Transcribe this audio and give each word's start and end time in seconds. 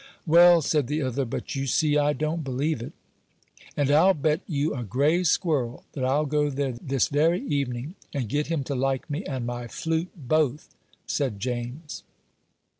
"Well," 0.25 0.63
said 0.63 0.87
the 0.87 1.03
other, 1.03 1.25
"but 1.25 1.53
you 1.53 1.67
see 1.67 1.95
I 1.95 2.13
don't 2.13 2.43
believe 2.43 2.81
it." 2.81 2.93
"And 3.77 3.91
I'll 3.91 4.15
bet 4.15 4.41
you 4.47 4.73
a 4.73 4.83
gray 4.83 5.23
squirrel 5.23 5.83
that 5.93 6.03
I'll 6.03 6.25
go 6.25 6.49
there 6.49 6.71
this 6.71 7.07
very 7.07 7.43
evening, 7.45 7.93
and 8.11 8.27
get 8.27 8.47
him 8.47 8.63
to 8.63 8.73
like 8.73 9.11
me 9.11 9.23
and 9.25 9.45
my 9.45 9.67
flute 9.67 10.09
both," 10.15 10.73
said 11.05 11.39
James. 11.39 12.01